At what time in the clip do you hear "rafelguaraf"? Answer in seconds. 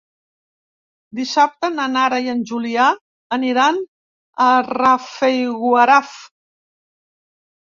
4.69-6.19